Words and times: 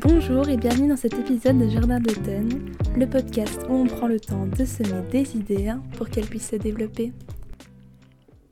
Bonjour 0.00 0.48
et 0.48 0.56
bienvenue 0.56 0.88
dans 0.88 0.96
cet 0.96 1.14
épisode 1.14 1.58
de 1.58 1.68
Jardin 1.68 1.98
d'automne, 1.98 2.72
le 2.96 3.04
podcast 3.08 3.58
où 3.68 3.72
on 3.72 3.86
prend 3.86 4.06
le 4.06 4.20
temps 4.20 4.46
de 4.46 4.64
semer 4.64 5.02
des 5.10 5.36
idées 5.36 5.72
pour 5.96 6.08
qu'elles 6.08 6.28
puissent 6.28 6.50
se 6.50 6.56
développer. 6.56 7.12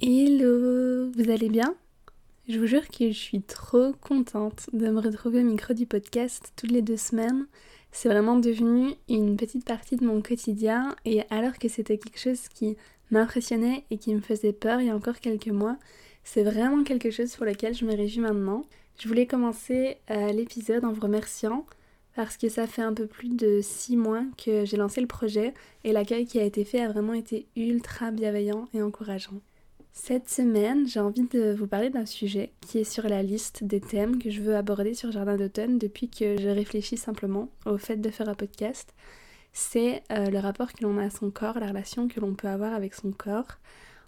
Hello, 0.01 1.09
vous 1.13 1.31
allez 1.31 1.49
bien? 1.49 1.77
Je 2.49 2.59
vous 2.59 2.67
jure 2.67 2.89
que 2.89 3.13
je 3.13 3.19
suis 3.19 3.43
trop 3.43 3.93
contente 4.01 4.69
de 4.73 4.89
me 4.89 5.01
retrouver 5.01 5.41
au 5.41 5.45
micro 5.45 5.73
du 5.73 5.87
podcast 5.87 6.53
toutes 6.57 6.73
les 6.73 6.83
deux 6.83 6.97
semaines. 6.97 7.47
C'est 7.93 8.09
vraiment 8.09 8.37
devenu 8.37 8.95
une 9.09 9.37
petite 9.37 9.65
partie 9.65 9.95
de 9.95 10.05
mon 10.05 10.23
quotidien 10.23 10.97
et 11.05 11.23
alors 11.31 11.59
que 11.59 11.69
c'était 11.69 11.99
quelque 11.99 12.19
chose 12.19 12.49
qui 12.49 12.77
m'impressionnait 13.13 13.85
et 13.93 13.99
qui 13.99 14.13
me 14.13 14.21
faisait 14.21 14.53
peur 14.53 14.81
il 14.81 14.89
y 14.89 14.91
a 14.91 14.97
encore 14.97 15.21
quelques 15.21 15.47
mois, 15.47 15.77
c'est 16.27 16.43
vraiment 16.43 16.83
quelque 16.83 17.13
chose 17.13 17.37
pour 17.37 17.47
lequel 17.47 17.73
je 17.73 17.85
me 17.85 17.95
réjouis 17.95 18.21
maintenant. 18.21 18.65
Je 18.99 19.07
voulais 19.07 19.27
commencer 19.27 19.99
euh, 20.11 20.33
l'épisode 20.33 20.85
en 20.85 20.91
vous 20.93 21.01
remerciant 21.01 21.65
parce 22.17 22.37
que 22.37 22.49
ça 22.49 22.67
fait 22.67 22.83
un 22.83 22.93
peu 22.93 23.07
plus 23.07 23.29
de 23.29 23.61
six 23.63 23.97
mois 23.97 24.25
que 24.37 24.65
j'ai 24.65 24.77
lancé 24.77 25.01
le 25.01 25.07
projet 25.07 25.55
et 25.85 25.93
l'accueil 25.93 26.27
qui 26.27 26.41
a 26.41 26.43
été 26.43 26.65
fait 26.65 26.81
a 26.81 26.89
vraiment 26.89 27.13
été 27.13 27.47
ultra 27.55 28.11
bienveillant 28.11 28.67
et 28.75 28.83
encourageant. 28.83 29.41
Cette 29.93 30.29
semaine, 30.29 30.89
j'ai 30.89 30.99
envie 30.99 31.29
de 31.29 31.55
vous 31.57 31.69
parler 31.69 31.91
d'un 31.91 32.07
sujet 32.07 32.51
qui 32.61 32.79
est 32.79 32.85
sur 32.85 33.09
la 33.09 33.23
liste 33.23 33.63
des 33.63 33.81
thèmes 33.81 34.19
que 34.19 34.29
je 34.29 34.43
veux 34.43 34.57
aborder 34.57 34.95
sur 34.95 35.13
Jardin 35.13 35.37
d'automne 35.37 35.79
depuis 35.79 36.09
que 36.11 36.41
je 36.41 36.49
réfléchis 36.49 36.97
simplement 36.97 37.51
au 37.67 37.79
fait 37.79 37.99
de 37.99 38.11
faire 38.11 38.29
un 38.29 38.35
podcast. 38.35 38.95
C'est 39.53 40.03
euh, 40.11 40.29
le 40.29 40.41
rapport 40.41 40.73
que 40.73 40.83
l'on 40.83 40.99
a 40.99 41.05
à 41.05 41.11
son 41.11 41.31
corps, 41.31 41.61
la 41.61 41.69
relation 41.69 42.09
que 42.09 42.19
l'on 42.19 42.35
peut 42.35 42.49
avoir 42.49 42.75
avec 42.75 42.95
son 42.95 43.13
corps. 43.13 43.59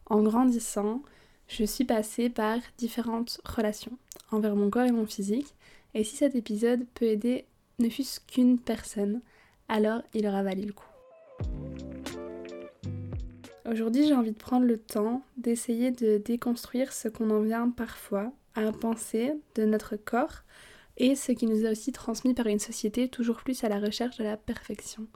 En 0.06 0.22
grandissant, 0.22 1.02
je 1.48 1.64
suis 1.64 1.84
passée 1.84 2.28
par 2.28 2.58
différentes 2.76 3.40
relations 3.44 3.98
envers 4.30 4.54
mon 4.54 4.70
corps 4.70 4.84
et 4.84 4.92
mon 4.92 5.06
physique, 5.06 5.54
et 5.94 6.04
si 6.04 6.16
cet 6.16 6.34
épisode 6.34 6.86
peut 6.94 7.06
aider 7.06 7.46
ne 7.78 7.88
fût-ce 7.88 8.20
qu'une 8.20 8.58
personne, 8.58 9.20
alors 9.68 10.02
il 10.14 10.26
aura 10.26 10.42
valu 10.42 10.62
le 10.66 10.72
coup. 10.72 10.84
Aujourd'hui, 13.70 14.06
j'ai 14.06 14.14
envie 14.14 14.32
de 14.32 14.38
prendre 14.38 14.66
le 14.66 14.78
temps 14.78 15.22
d'essayer 15.36 15.90
de 15.90 16.18
déconstruire 16.18 16.92
ce 16.92 17.08
qu'on 17.08 17.30
en 17.30 17.40
vient 17.40 17.68
parfois 17.70 18.32
à 18.54 18.72
penser 18.72 19.34
de 19.54 19.64
notre 19.64 19.96
corps 19.96 20.42
et 20.96 21.14
ce 21.14 21.32
qui 21.32 21.46
nous 21.46 21.66
a 21.66 21.70
aussi 21.70 21.92
transmis 21.92 22.34
par 22.34 22.46
une 22.46 22.58
société 22.58 23.08
toujours 23.08 23.36
plus 23.36 23.62
à 23.64 23.68
la 23.68 23.78
recherche 23.78 24.16
de 24.16 24.24
la 24.24 24.36
perfection. 24.36 25.06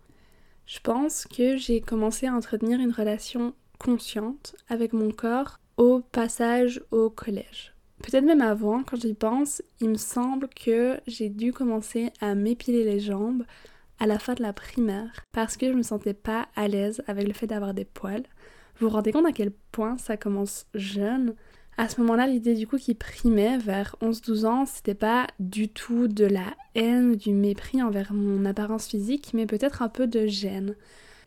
Je 0.67 0.81
pense 0.81 1.27
que 1.27 1.57
j'ai 1.57 1.81
commencé 1.81 2.27
à 2.27 2.35
entretenir 2.35 2.79
une 2.79 2.93
relation 2.93 3.55
consciente 3.79 4.55
avec 4.69 4.93
mon 4.93 5.11
corps 5.11 5.59
au 5.77 6.01
passage 6.01 6.83
au 6.91 7.11
collège. 7.11 7.75
Peut-être 8.03 8.25
même 8.25 8.41
avant, 8.41 8.83
quand 8.83 9.01
j'y 9.01 9.15
pense, 9.15 9.63
il 9.81 9.91
me 9.91 9.97
semble 9.97 10.49
que 10.49 10.99
j'ai 11.07 11.29
dû 11.29 11.53
commencer 11.53 12.11
à 12.21 12.35
m'épiler 12.35 12.85
les 12.85 12.99
jambes 12.99 13.45
à 14.01 14.07
la 14.07 14.19
fin 14.19 14.35
de 14.35 14.43
la 14.43 14.53
primaire 14.53 15.25
parce 15.31 15.57
que 15.57 15.69
je 15.69 15.75
me 15.77 15.83
sentais 15.83 16.15
pas 16.15 16.49
à 16.57 16.67
l'aise 16.67 17.03
avec 17.07 17.27
le 17.27 17.33
fait 17.33 17.47
d'avoir 17.47 17.75
des 17.75 17.85
poils. 17.85 18.25
Vous 18.79 18.89
vous 18.89 18.93
rendez 18.93 19.13
compte 19.13 19.27
à 19.27 19.33
quel 19.33 19.53
point 19.71 19.97
ça 19.99 20.17
commence 20.17 20.67
jeune? 20.75 21.35
À 21.79 21.89
ce 21.89 22.01
moment-là, 22.01 22.27
l'idée 22.27 22.55
du 22.55 22.67
coup 22.67 22.77
qui 22.77 22.95
primait 22.95 23.59
vers 23.59 23.95
11-12 24.03 24.45
ans, 24.47 24.67
c'était 24.67 24.95
pas 24.95 25.29
du 25.39 25.69
tout 25.69 26.09
de 26.09 26.25
la 26.25 26.55
haine, 26.75 27.15
du 27.15 27.33
mépris 27.33 27.83
envers 27.83 28.13
mon 28.13 28.45
apparence 28.45 28.89
physique, 28.89 29.31
mais 29.35 29.47
peut-être 29.47 29.83
un 29.83 29.89
peu 29.89 30.09
de 30.09 30.27
gêne. 30.27 30.75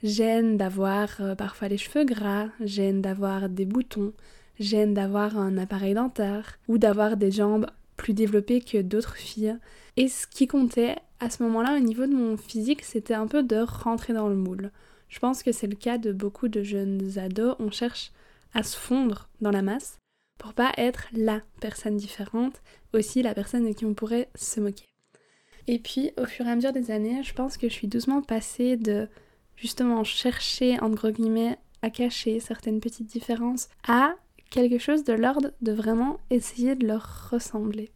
Gêne 0.03 0.57
d'avoir 0.57 1.09
euh, 1.19 1.35
parfois 1.35 1.67
les 1.67 1.77
cheveux 1.77 2.05
gras, 2.05 2.47
gêne 2.59 3.01
d'avoir 3.01 3.49
des 3.49 3.65
boutons, 3.65 4.13
gêne 4.59 4.93
d'avoir 4.93 5.37
un 5.37 5.57
appareil 5.57 5.93
dentaire 5.93 6.57
ou 6.67 6.77
d'avoir 6.77 7.17
des 7.17 7.31
jambes 7.31 7.67
plus 7.97 8.13
développées 8.13 8.61
que 8.61 8.81
d'autres 8.81 9.15
filles. 9.15 9.57
Et 9.97 10.07
ce 10.07 10.27
qui 10.27 10.47
comptait 10.47 10.95
à 11.19 11.29
ce 11.29 11.43
moment-là 11.43 11.77
au 11.77 11.79
niveau 11.79 12.05
de 12.05 12.13
mon 12.13 12.37
physique, 12.37 12.83
c'était 12.83 13.13
un 13.13 13.27
peu 13.27 13.43
de 13.43 13.57
rentrer 13.57 14.13
dans 14.13 14.27
le 14.27 14.35
moule. 14.35 14.71
Je 15.07 15.19
pense 15.19 15.43
que 15.43 15.51
c'est 15.51 15.67
le 15.67 15.75
cas 15.75 15.97
de 15.97 16.11
beaucoup 16.11 16.47
de 16.47 16.61
jeunes 16.61 17.17
ados, 17.17 17.55
on 17.59 17.71
cherche 17.71 18.11
à 18.53 18.63
se 18.63 18.77
fondre 18.77 19.29
dans 19.41 19.51
la 19.51 19.61
masse 19.61 19.99
pour 20.37 20.53
pas 20.53 20.71
être 20.77 21.07
la 21.13 21.41
personne 21.61 21.95
différente, 21.95 22.61
aussi 22.93 23.21
la 23.21 23.33
personne 23.33 23.65
de 23.65 23.73
qui 23.73 23.85
on 23.85 23.93
pourrait 23.93 24.29
se 24.35 24.59
moquer. 24.59 24.85
Et 25.67 25.79
puis 25.79 26.11
au 26.17 26.25
fur 26.25 26.45
et 26.45 26.51
à 26.51 26.55
mesure 26.55 26.73
des 26.73 26.91
années, 26.91 27.23
je 27.23 27.33
pense 27.33 27.57
que 27.57 27.69
je 27.69 27.73
suis 27.73 27.87
doucement 27.87 28.21
passée 28.21 28.77
de 28.77 29.07
justement 29.55 30.03
chercher 30.03 30.79
entre 30.79 31.09
guillemets 31.09 31.57
à 31.81 31.89
cacher 31.89 32.39
certaines 32.39 32.79
petites 32.79 33.07
différences 33.07 33.69
à 33.87 34.15
quelque 34.49 34.79
chose 34.79 35.03
de 35.03 35.13
l'ordre 35.13 35.51
de 35.61 35.71
vraiment 35.71 36.19
essayer 36.29 36.75
de 36.75 36.87
leur 36.87 37.29
ressembler. 37.31 37.91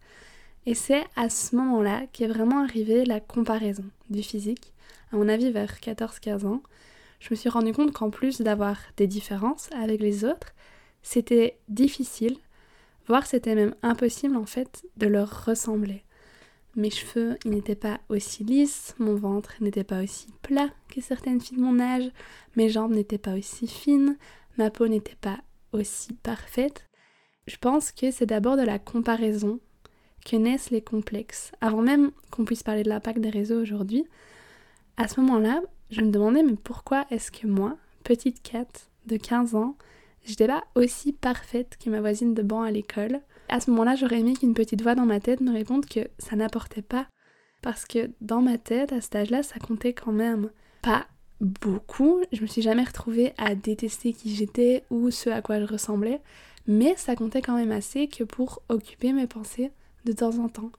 Et 0.66 0.76
c'est 0.76 1.04
à 1.16 1.30
ce 1.30 1.56
moment-là 1.56 2.04
qu'est 2.12 2.28
vraiment 2.28 2.64
arrivée 2.64 3.06
la 3.06 3.20
comparaison 3.20 3.86
du 4.10 4.22
physique. 4.22 4.74
À 5.12 5.16
mon 5.16 5.28
avis, 5.30 5.52
vers 5.52 5.80
14-15 5.80 6.46
ans, 6.46 6.62
je 7.20 7.30
me 7.32 7.36
suis 7.36 7.50
rendu 7.50 7.74
compte 7.74 7.92
qu'en 7.92 8.10
plus 8.10 8.42
d'avoir 8.42 8.78
des 8.98 9.08
différences 9.08 9.70
avec 9.74 10.02
les 10.02 10.26
autres, 10.26 10.54
c'était 11.02 11.58
difficile, 11.68 12.38
voire 13.08 13.26
c'était 13.26 13.56
même 13.56 13.74
impossible 13.82 14.36
en 14.36 14.46
fait 14.46 14.86
de 14.98 15.08
leur 15.08 15.46
ressembler. 15.46 16.04
Mes 16.80 16.92
cheveux, 16.92 17.38
n'étaient 17.44 17.76
pas 17.76 18.00
aussi 18.08 18.46
lisses, 18.46 18.96
mon 19.00 19.14
ventre 19.14 19.52
n'était 19.60 19.84
pas 19.84 20.02
aussi 20.02 20.28
plat 20.42 20.70
que 20.88 21.02
certaines 21.02 21.42
filles 21.42 21.58
de 21.58 21.62
mon 21.62 21.78
âge, 21.78 22.10
mes 22.56 22.70
jambes 22.70 22.94
n'étaient 22.94 23.18
pas 23.18 23.34
aussi 23.34 23.68
fines, 23.68 24.18
ma 24.58 24.72
peau 24.72 24.88
n'était 24.88 25.18
pas 25.20 25.40
aussi 25.74 26.14
parfaite, 26.14 26.88
je 27.48 27.58
pense 27.58 27.92
que 27.92 28.12
c'est 28.12 28.28
d'abord 28.28 28.56
de 28.56 28.62
la 28.62 28.80
comparaison 28.80 29.60
que 30.26 30.38
naissent 30.38 30.72
les 30.72 30.82
complexes. 30.82 31.52
Avant 31.60 31.82
même 31.82 32.12
qu'on 32.32 32.46
puisse 32.46 32.64
parler 32.64 32.84
de 32.84 32.90
l'impact 32.90 33.20
des 33.20 33.30
réseaux 33.30 33.62
aujourd'hui, 33.62 34.06
à 34.96 35.10
ce 35.10 35.20
moment-là, 35.20 35.62
je 35.90 36.00
me 36.00 36.12
demandais 36.12 36.44
mais 36.44 36.56
pourquoi 36.56 37.06
est-ce 37.12 37.30
que 37.30 37.46
moi, 37.46 37.76
petite 38.06 38.42
Kat 38.42 38.68
de 39.06 39.18
15 39.18 39.54
ans, 39.56 39.76
j'étais 40.24 40.48
pas 40.48 40.64
aussi 40.76 41.12
parfaite 41.12 41.78
que 41.78 41.90
ma 41.90 42.00
voisine 42.00 42.34
de 42.34 42.42
banc 42.42 42.62
à 42.62 42.72
l'école. 42.72 43.20
À 43.50 43.60
ce 43.60 43.72
moment-là, 43.72 43.96
j'aurais 43.96 44.20
aimé 44.20 44.34
qu'une 44.34 44.54
petite 44.54 44.82
voix 44.82 44.96
dans 44.96 45.06
ma 45.06 45.20
tête 45.20 45.42
me 45.42 45.52
réponde 45.52 45.86
que 45.86 46.08
ça 46.20 46.36
n'apportait 46.36 46.84
pas. 46.84 47.08
Parce 47.62 47.86
que 47.86 48.10
dans 48.22 48.42
ma 48.42 48.58
tête, 48.58 48.94
à 48.94 49.02
cet 49.02 49.16
âge-là, 49.16 49.44
ça 49.44 49.60
comptait 49.60 49.94
quand 49.94 50.12
même. 50.12 50.50
Pas 50.82 51.08
beaucoup. 51.42 52.22
Je 52.32 52.42
me 52.42 52.48
suis 52.48 52.62
jamais 52.62 52.84
retrouvée 52.84 53.34
à 53.38 53.56
détester 53.56 54.14
qui 54.14 54.36
j'étais 54.36 54.84
ou 54.90 55.12
ce 55.12 55.30
à 55.30 55.42
quoi 55.42 55.60
je 55.60 55.66
ressemblais, 55.66 56.22
mais 56.68 56.94
ça 56.96 57.16
comptait 57.16 57.42
quand 57.42 57.56
même 57.56 57.72
assez 57.72 58.08
que 58.08 58.24
pour 58.24 58.62
occuper 58.70 59.14
mes 59.14 59.28
pensées 59.28 59.72
de 60.06 60.14
temps 60.14 60.38
en 60.38 60.48
temps. 60.48 60.72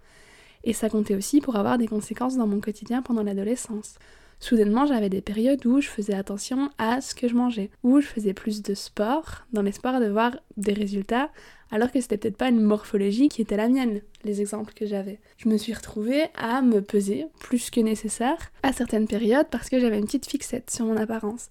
Et 0.65 0.73
ça 0.73 0.89
comptait 0.89 1.15
aussi 1.15 1.41
pour 1.41 1.57
avoir 1.57 1.79
des 1.79 1.89
conséquences 1.89 2.37
dans 2.37 2.47
mon 2.47 2.61
quotidien 2.61 3.03
pendant 3.03 3.23
l'adolescence. 3.23 3.97
Soudainement, 4.41 4.87
j'avais 4.87 5.11
des 5.11 5.21
périodes 5.21 5.65
où 5.67 5.83
je 5.83 5.89
faisais 5.89 6.15
attention 6.15 6.71
à 6.79 7.03
ce 7.03 7.15
que 7.15 7.29
je 7.29 7.35
mangeais, 7.35 7.71
où 7.83 8.01
je 8.01 8.07
faisais 8.07 8.33
plus 8.33 8.63
de 8.63 8.73
sport 8.73 9.45
dans 9.53 9.61
l'espoir 9.61 10.01
de 10.01 10.09
voir 10.09 10.39
des 10.57 10.73
résultats, 10.73 11.31
alors 11.71 11.93
que 11.93 12.01
c'était 12.01 12.17
peut-être 12.17 12.39
pas 12.39 12.49
une 12.49 12.63
morphologie 12.63 13.29
qui 13.29 13.43
était 13.43 13.59
la 13.59 13.69
mienne, 13.69 14.01
les 14.25 14.41
exemples 14.41 14.73
que 14.73 14.87
j'avais. 14.87 15.21
Je 15.37 15.51
me 15.51 15.59
suis 15.59 15.75
retrouvée 15.75 16.25
à 16.35 16.63
me 16.63 16.81
peser 16.81 17.27
plus 17.39 17.69
que 17.69 17.81
nécessaire 17.81 18.51
à 18.63 18.73
certaines 18.73 19.07
périodes 19.07 19.49
parce 19.51 19.69
que 19.69 19.79
j'avais 19.79 19.99
une 19.99 20.07
petite 20.07 20.27
fixette 20.27 20.71
sur 20.71 20.87
mon 20.87 20.97
apparence. 20.97 21.51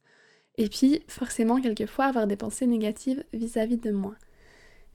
Et 0.57 0.67
puis, 0.67 1.03
forcément, 1.07 1.61
quelquefois, 1.61 2.06
avoir 2.06 2.25
des 2.25 2.35
pensées 2.35 2.66
négatives 2.66 3.23
vis-à-vis 3.33 3.77
de 3.77 3.91
moi. 3.91 4.16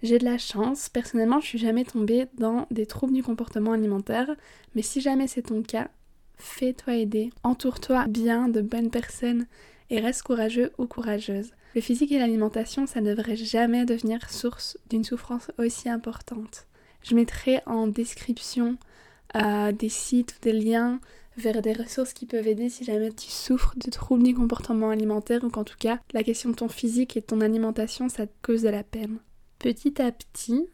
J'ai 0.03 0.19
de 0.19 0.25
la 0.25 0.37
chance, 0.37 0.89
personnellement, 0.89 1.41
je 1.41 1.47
suis 1.47 1.59
jamais 1.59 1.85
tombée 1.85 2.27
dans 2.37 2.67
des 2.73 2.87
troubles 2.87 3.15
du 3.15 3.23
comportement 3.23 3.73
alimentaire, 3.73 4.35
mais 4.75 4.83
si 4.83 5.01
jamais 5.01 5.29
c'est 5.29 5.43
ton 5.43 5.63
cas, 5.63 5.89
fais-toi 6.37 6.95
aider, 6.97 7.31
entoure-toi 7.43 8.07
bien 8.09 8.49
de 8.49 8.61
bonnes 8.61 8.91
personnes 8.91 9.47
et 9.91 10.01
reste 10.01 10.23
courageux 10.23 10.73
ou 10.79 10.87
courageuse. 10.87 11.51
Le 11.75 11.81
physique 11.81 12.13
et 12.13 12.19
l'alimentation, 12.19 12.87
ça 12.87 13.01
ne 13.01 13.15
devrait 13.15 13.37
jamais 13.37 13.85
devenir 13.85 14.31
source 14.31 14.79
d'une 14.91 15.05
souffrance 15.05 15.51
aussi 15.59 15.89
importante. 15.89 16.67
Je 17.03 17.15
mettrai 17.15 17.61
en 17.67 17.87
description 17.87 18.79
euh, 19.37 19.73
des 19.73 19.89
sites 19.89 20.37
ou 20.37 20.45
des 20.45 20.53
liens 20.53 21.01
vers 21.37 21.63
des 21.63 21.73
ressources 21.73 22.13
qui 22.13 22.27
peuvent 22.27 22.47
aider 22.47 22.69
si 22.69 22.85
jamais 22.85 23.13
tu 23.13 23.29
souffres 23.29 23.75
de 23.77 23.91
troubles 23.91 24.23
du 24.23 24.35
comportement 24.35 24.91
alimentaire 24.91 25.43
ou 25.43 25.51
qu'en 25.51 25.65
tout 25.65 25.77
cas 25.79 25.99
la 26.13 26.23
question 26.23 26.51
de 26.51 26.55
ton 26.55 26.69
physique 26.69 27.17
et 27.17 27.21
de 27.21 27.27
ton 27.27 27.41
alimentation 27.41 28.09
ça 28.09 28.27
te 28.27 28.33
cause 28.43 28.63
de 28.63 28.69
la 28.69 28.85
peine. 28.85 29.19
Petit 29.59 30.01
à 30.01 30.13
petit, 30.13 30.69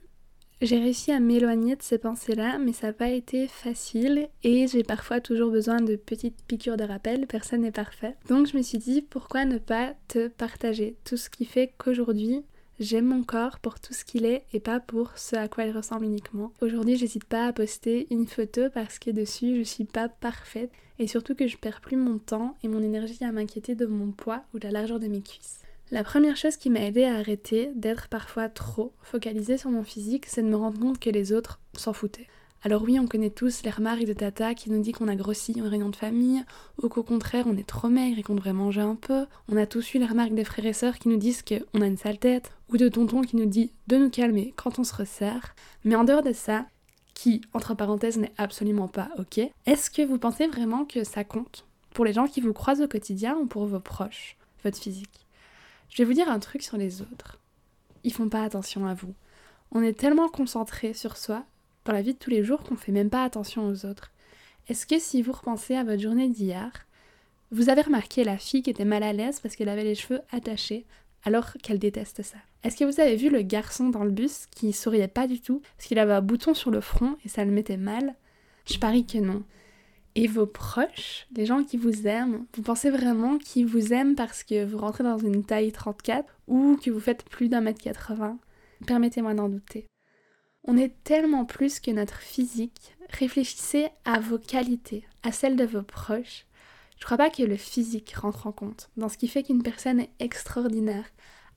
j'ai 0.60 0.78
réussi 0.78 1.10
à 1.10 1.20
m'éloigner 1.20 1.74
de 1.74 1.82
ces 1.82 1.96
pensées-là, 1.96 2.58
mais 2.58 2.72
ça 2.72 2.88
n'a 2.88 2.92
pas 2.92 3.08
été 3.08 3.48
facile 3.48 4.28
et 4.42 4.66
j'ai 4.66 4.82
parfois 4.82 5.20
toujours 5.20 5.50
besoin 5.50 5.80
de 5.80 5.96
petites 5.96 6.42
piqûres 6.46 6.76
de 6.76 6.84
rappel, 6.84 7.26
personne 7.26 7.62
n'est 7.62 7.70
parfait. 7.70 8.16
Donc 8.28 8.46
je 8.46 8.56
me 8.56 8.62
suis 8.62 8.78
dit 8.78 9.00
pourquoi 9.00 9.46
ne 9.46 9.58
pas 9.58 9.94
te 10.08 10.28
partager 10.28 10.96
tout 11.04 11.16
ce 11.16 11.30
qui 11.30 11.46
fait 11.46 11.72
qu'aujourd'hui 11.78 12.42
j'aime 12.78 13.06
mon 13.06 13.22
corps 13.22 13.58
pour 13.58 13.80
tout 13.80 13.94
ce 13.94 14.04
qu'il 14.04 14.24
est 14.24 14.44
et 14.52 14.60
pas 14.60 14.80
pour 14.80 15.12
ce 15.16 15.36
à 15.36 15.48
quoi 15.48 15.64
il 15.64 15.74
ressemble 15.74 16.04
uniquement. 16.04 16.52
Aujourd'hui 16.60 16.96
j'hésite 16.96 17.24
pas 17.24 17.46
à 17.46 17.52
poster 17.52 18.06
une 18.10 18.26
photo 18.26 18.68
parce 18.72 18.98
que 18.98 19.10
dessus 19.10 19.56
je 19.56 19.62
suis 19.62 19.84
pas 19.84 20.08
parfaite 20.08 20.72
et 20.98 21.06
surtout 21.06 21.34
que 21.34 21.46
je 21.46 21.56
perds 21.56 21.80
plus 21.80 21.96
mon 21.96 22.18
temps 22.18 22.56
et 22.62 22.68
mon 22.68 22.82
énergie 22.82 23.24
à 23.24 23.32
m'inquiéter 23.32 23.74
de 23.74 23.86
mon 23.86 24.12
poids 24.12 24.42
ou 24.52 24.58
de 24.58 24.64
la 24.64 24.72
largeur 24.72 25.00
de 25.00 25.08
mes 25.08 25.22
cuisses. 25.22 25.60
La 25.92 26.04
première 26.04 26.36
chose 26.36 26.56
qui 26.56 26.70
m'a 26.70 26.82
aidé 26.82 27.02
à 27.02 27.16
arrêter 27.16 27.72
d'être 27.74 28.06
parfois 28.06 28.48
trop 28.48 28.92
focalisée 29.02 29.58
sur 29.58 29.70
mon 29.70 29.82
physique, 29.82 30.26
c'est 30.26 30.40
de 30.40 30.46
me 30.46 30.54
rendre 30.54 30.78
compte 30.78 31.00
que 31.00 31.10
les 31.10 31.32
autres 31.32 31.58
s'en 31.76 31.92
foutaient. 31.92 32.28
Alors 32.62 32.82
oui, 32.82 33.00
on 33.00 33.08
connaît 33.08 33.30
tous 33.30 33.62
les 33.64 33.70
remarques 33.70 34.04
de 34.04 34.12
tata 34.12 34.54
qui 34.54 34.70
nous 34.70 34.80
dit 34.80 34.92
qu'on 34.92 35.08
a 35.08 35.16
grossi 35.16 35.60
en 35.60 35.68
réunion 35.68 35.88
de 35.88 35.96
famille, 35.96 36.44
ou 36.80 36.88
qu'au 36.88 37.02
contraire 37.02 37.46
on 37.48 37.56
est 37.56 37.66
trop 37.66 37.88
maigre 37.88 38.20
et 38.20 38.22
qu'on 38.22 38.36
devrait 38.36 38.52
manger 38.52 38.82
un 38.82 38.94
peu. 38.94 39.26
On 39.48 39.56
a 39.56 39.66
tous 39.66 39.94
eu 39.94 39.98
les 39.98 40.06
remarques 40.06 40.34
des 40.34 40.44
frères 40.44 40.66
et 40.66 40.72
sœurs 40.72 40.96
qui 40.96 41.08
nous 41.08 41.16
disent 41.16 41.42
qu'on 41.42 41.80
a 41.80 41.86
une 41.86 41.96
sale 41.96 42.18
tête, 42.18 42.52
ou 42.68 42.76
de 42.76 42.88
tonton 42.88 43.22
qui 43.22 43.34
nous 43.34 43.46
dit 43.46 43.72
de 43.88 43.96
nous 43.96 44.10
calmer 44.10 44.54
quand 44.56 44.78
on 44.78 44.84
se 44.84 44.94
resserre. 44.94 45.56
Mais 45.82 45.96
en 45.96 46.04
dehors 46.04 46.22
de 46.22 46.32
ça, 46.32 46.66
qui, 47.14 47.40
entre 47.52 47.74
parenthèses, 47.74 48.16
n'est 48.16 48.32
absolument 48.38 48.86
pas 48.86 49.08
ok, 49.18 49.40
est-ce 49.66 49.90
que 49.90 50.02
vous 50.02 50.18
pensez 50.18 50.46
vraiment 50.46 50.84
que 50.84 51.02
ça 51.02 51.24
compte 51.24 51.66
pour 51.92 52.04
les 52.04 52.12
gens 52.12 52.28
qui 52.28 52.40
vous 52.40 52.52
croisent 52.52 52.82
au 52.82 52.88
quotidien 52.88 53.36
ou 53.36 53.46
pour 53.46 53.66
vos 53.66 53.80
proches, 53.80 54.36
votre 54.62 54.78
physique? 54.78 55.26
Je 55.90 56.02
vais 56.02 56.04
vous 56.04 56.14
dire 56.14 56.30
un 56.30 56.38
truc 56.38 56.62
sur 56.62 56.76
les 56.76 57.02
autres. 57.02 57.38
Ils 58.04 58.12
font 58.12 58.28
pas 58.28 58.44
attention 58.44 58.86
à 58.86 58.94
vous. 58.94 59.14
On 59.72 59.82
est 59.82 59.98
tellement 59.98 60.28
concentré 60.28 60.94
sur 60.94 61.16
soi 61.16 61.44
dans 61.84 61.92
la 61.92 62.02
vie 62.02 62.14
de 62.14 62.18
tous 62.18 62.30
les 62.30 62.44
jours 62.44 62.62
qu'on 62.62 62.76
fait 62.76 62.92
même 62.92 63.10
pas 63.10 63.24
attention 63.24 63.66
aux 63.66 63.86
autres. 63.86 64.12
Est-ce 64.68 64.86
que 64.86 64.98
si 64.98 65.20
vous 65.20 65.32
repensez 65.32 65.74
à 65.74 65.84
votre 65.84 66.00
journée 66.00 66.28
d'hier, 66.28 66.70
vous 67.50 67.68
avez 67.68 67.82
remarqué 67.82 68.22
la 68.22 68.38
fille 68.38 68.62
qui 68.62 68.70
était 68.70 68.84
mal 68.84 69.02
à 69.02 69.12
l'aise 69.12 69.40
parce 69.40 69.56
qu'elle 69.56 69.68
avait 69.68 69.84
les 69.84 69.96
cheveux 69.96 70.20
attachés 70.30 70.86
alors 71.24 71.52
qu'elle 71.62 71.80
déteste 71.80 72.22
ça? 72.22 72.38
Est-ce 72.62 72.76
que 72.76 72.84
vous 72.84 73.00
avez 73.00 73.16
vu 73.16 73.28
le 73.30 73.42
garçon 73.42 73.88
dans 73.88 74.04
le 74.04 74.10
bus 74.10 74.46
qui 74.50 74.72
souriait 74.72 75.08
pas 75.08 75.26
du 75.26 75.40
tout 75.40 75.60
parce 75.76 75.88
qu'il 75.88 75.98
avait 75.98 76.12
un 76.12 76.22
bouton 76.22 76.54
sur 76.54 76.70
le 76.70 76.80
front 76.80 77.16
et 77.24 77.28
ça 77.28 77.44
le 77.44 77.50
mettait 77.50 77.76
mal? 77.76 78.14
Je 78.66 78.78
parie 78.78 79.06
que 79.06 79.18
non. 79.18 79.42
Et 80.16 80.26
vos 80.26 80.46
proches, 80.46 81.26
les 81.36 81.46
gens 81.46 81.62
qui 81.62 81.76
vous 81.76 82.06
aiment, 82.06 82.44
vous 82.54 82.62
pensez 82.62 82.90
vraiment 82.90 83.38
qu'ils 83.38 83.66
vous 83.66 83.92
aiment 83.92 84.16
parce 84.16 84.42
que 84.42 84.64
vous 84.64 84.78
rentrez 84.78 85.04
dans 85.04 85.18
une 85.18 85.44
taille 85.44 85.70
34 85.70 86.24
ou 86.48 86.76
que 86.82 86.90
vous 86.90 87.00
faites 87.00 87.24
plus 87.24 87.48
d'un 87.48 87.60
mètre 87.60 87.80
80 87.80 88.38
Permettez-moi 88.86 89.34
d'en 89.34 89.48
douter. 89.48 89.86
On 90.64 90.76
est 90.76 90.94
tellement 91.04 91.44
plus 91.44 91.80
que 91.80 91.90
notre 91.90 92.18
physique. 92.18 92.96
Réfléchissez 93.10 93.88
à 94.04 94.20
vos 94.20 94.38
qualités, 94.38 95.04
à 95.22 95.32
celles 95.32 95.56
de 95.56 95.64
vos 95.64 95.82
proches. 95.82 96.46
Je 96.98 97.04
crois 97.04 97.16
pas 97.16 97.30
que 97.30 97.42
le 97.42 97.56
physique 97.56 98.14
rentre 98.14 98.46
en 98.46 98.52
compte 98.52 98.90
dans 98.96 99.08
ce 99.08 99.16
qui 99.16 99.28
fait 99.28 99.42
qu'une 99.42 99.62
personne 99.62 100.00
est 100.00 100.10
extraordinaire. 100.18 101.06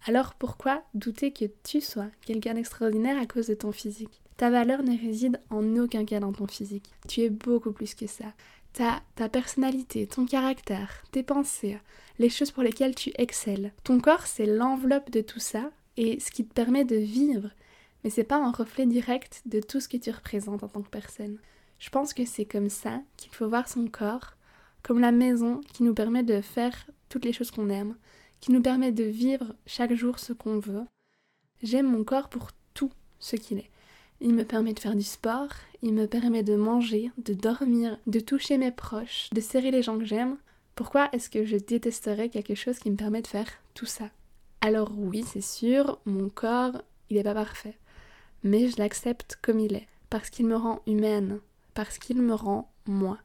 Alors 0.06 0.36
pourquoi 0.36 0.84
douter 0.94 1.32
que 1.32 1.46
tu 1.64 1.82
sois 1.82 2.08
quelqu'un 2.26 2.54
d'extraordinaire 2.54 3.22
à 3.22 3.26
cause 3.26 3.48
de 3.48 3.54
ton 3.54 3.72
physique? 3.72 4.23
Ta 4.38 4.50
valeur 4.50 4.84
ne 4.84 4.98
réside 4.98 5.40
en 5.50 5.78
aucun 5.78 6.06
cas 6.06 6.20
dans 6.20 6.34
ton 6.34 6.48
physique. 6.48 6.92
Tu 7.08 7.22
es 7.22 7.30
beaucoup 7.30 7.72
plus 7.72 7.94
que 7.96 8.08
ça. 8.08 8.34
Ta, 8.74 9.02
ta 9.16 9.30
personnalité, 9.30 10.08
ton 10.08 10.26
caractère, 10.26 11.04
tes 11.12 11.24
pensées, 11.24 11.78
les 12.18 12.30
choses 12.30 12.52
pour 12.52 12.64
lesquelles 12.64 12.96
tu 12.96 13.12
excelles. 13.16 13.72
Ton 13.84 14.00
corps, 14.00 14.26
c'est 14.26 14.48
l'enveloppe 14.48 15.12
de 15.12 15.22
tout 15.22 15.40
ça 15.40 15.70
et 15.98 16.20
ce 16.20 16.32
qui 16.32 16.46
te 16.46 16.54
permet 16.54 16.84
de 16.84 16.96
vivre 16.96 17.50
mais 18.04 18.10
c'est 18.10 18.24
pas 18.24 18.38
un 18.38 18.52
reflet 18.52 18.86
direct 18.86 19.42
de 19.46 19.60
tout 19.60 19.80
ce 19.80 19.88
que 19.88 19.98
tu 19.98 20.12
représentes 20.12 20.64
en 20.64 20.68
tant 20.68 20.82
que 20.82 20.90
personne. 20.90 21.40
Je 21.80 21.90
pense 21.90 22.14
que 22.14 22.26
c'est 22.26 22.46
comme 22.46 22.70
ça 22.70 23.02
qu'il 23.18 23.32
faut 23.34 23.48
voir 23.48 23.68
son 23.68 23.88
corps, 23.88 24.36
comme 24.82 25.00
la 25.00 25.12
maison 25.12 25.62
qui 25.74 25.84
nous 25.84 25.94
permet 25.94 26.24
de 26.24 26.42
faire 26.42 26.86
toutes 27.10 27.26
les 27.26 27.34
choses 27.34 27.52
qu'on 27.52 27.70
aime, 27.70 27.96
qui 28.42 28.52
nous 28.52 28.62
permet 28.62 28.92
de 28.92 29.04
vivre 29.04 29.56
chaque 29.66 29.94
jour 29.94 30.20
ce 30.20 30.34
qu'on 30.34 30.60
veut. 30.60 30.86
J'aime 31.62 31.90
mon 31.90 32.04
corps 32.04 32.30
pour 32.30 32.50
tout 32.74 32.92
ce 33.20 33.38
qu'il 33.38 33.60
est. 33.60 33.72
Il 34.24 34.34
me 34.34 34.44
permet 34.44 34.74
de 34.74 34.80
faire 34.80 34.96
du 34.96 35.04
sport, 35.04 35.50
il 35.84 35.94
me 35.94 36.08
permet 36.08 36.42
de 36.42 36.56
manger, 36.56 37.12
de 37.20 37.36
dormir, 37.36 38.00
de 38.08 38.20
toucher 38.20 38.58
mes 38.58 38.72
proches, 38.72 39.30
de 39.32 39.42
serrer 39.42 39.70
les 39.70 39.84
gens 39.84 40.00
que 40.00 40.06
j'aime. 40.06 40.38
Pourquoi 40.74 41.10
est-ce 41.12 41.30
que 41.30 41.46
je 41.46 41.58
détesterais 41.58 42.30
quelque 42.30 42.56
chose 42.56 42.80
qui 42.80 42.90
me 42.90 42.96
permet 42.96 43.22
de 43.22 43.28
faire 43.28 43.50
tout 43.76 43.86
ça? 43.86 44.10
Alors 44.62 44.92
oui, 44.98 45.24
c'est 45.28 45.42
sûr, 45.42 46.00
mon 46.06 46.30
corps, 46.30 46.82
il 47.12 47.18
n'est 47.18 47.24
pas 47.24 47.36
parfait 47.36 47.78
mais 48.44 48.68
je 48.68 48.78
l'accepte 48.78 49.38
comme 49.42 49.60
il 49.60 49.76
est, 49.76 49.88
parce 50.10 50.30
qu'il 50.30 50.46
me 50.46 50.56
rend 50.56 50.82
humaine, 50.86 51.40
parce 51.74 51.98
qu'il 51.98 52.22
me 52.22 52.34
rend 52.34 52.72
moi. 52.86 53.18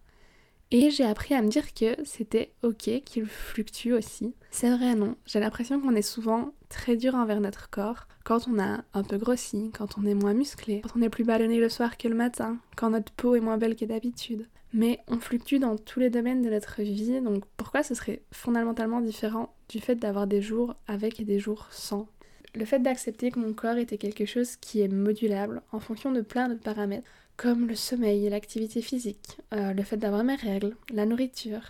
Et 0.70 0.90
j'ai 0.90 1.04
appris 1.04 1.34
à 1.34 1.40
me 1.40 1.48
dire 1.48 1.72
que 1.72 1.96
c'était 2.04 2.52
ok 2.62 3.02
qu'il 3.04 3.26
fluctue 3.26 3.92
aussi. 3.92 4.34
C'est 4.50 4.70
vrai, 4.70 4.94
non. 4.94 5.16
J'ai 5.24 5.40
l'impression 5.40 5.80
qu'on 5.80 5.94
est 5.94 6.02
souvent 6.02 6.52
très 6.68 6.96
dur 6.96 7.14
envers 7.14 7.40
notre 7.40 7.70
corps 7.70 8.06
quand 8.24 8.46
on 8.48 8.58
a 8.58 8.84
un 8.92 9.02
peu 9.02 9.16
grossi, 9.16 9.70
quand 9.72 9.96
on 9.96 10.04
est 10.04 10.14
moins 10.14 10.34
musclé, 10.34 10.82
quand 10.82 10.98
on 10.98 11.02
est 11.02 11.08
plus 11.08 11.24
ballonné 11.24 11.58
le 11.58 11.70
soir 11.70 11.96
que 11.96 12.08
le 12.08 12.14
matin, 12.14 12.58
quand 12.76 12.90
notre 12.90 13.12
peau 13.12 13.34
est 13.34 13.40
moins 13.40 13.56
belle 13.56 13.76
que 13.76 13.86
d'habitude. 13.86 14.46
Mais 14.74 15.00
on 15.08 15.18
fluctue 15.18 15.58
dans 15.58 15.76
tous 15.76 16.00
les 16.00 16.10
domaines 16.10 16.42
de 16.42 16.50
notre 16.50 16.82
vie, 16.82 17.22
donc 17.22 17.44
pourquoi 17.56 17.82
ce 17.82 17.94
serait 17.94 18.20
fondamentalement 18.30 19.00
différent 19.00 19.54
du 19.70 19.80
fait 19.80 19.94
d'avoir 19.94 20.26
des 20.26 20.42
jours 20.42 20.74
avec 20.86 21.20
et 21.20 21.24
des 21.24 21.38
jours 21.38 21.68
sans? 21.70 22.06
Le 22.54 22.66
fait 22.66 22.78
d'accepter 22.78 23.30
que 23.30 23.38
mon 23.38 23.54
corps 23.54 23.78
était 23.78 23.96
quelque 23.96 24.26
chose 24.26 24.56
qui 24.56 24.82
est 24.82 24.88
modulable 24.88 25.62
en 25.72 25.80
fonction 25.80 26.12
de 26.12 26.20
plein 26.20 26.50
de 26.50 26.54
paramètres, 26.54 27.08
comme 27.38 27.68
le 27.68 27.76
sommeil 27.76 28.28
l'activité 28.28 28.82
physique, 28.82 29.38
euh, 29.54 29.72
le 29.72 29.82
fait 29.84 29.96
d'avoir 29.96 30.24
mes 30.24 30.34
règles, 30.34 30.76
la 30.90 31.06
nourriture, 31.06 31.62